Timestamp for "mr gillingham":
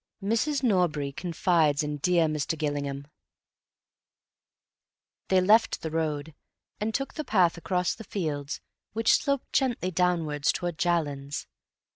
2.25-3.05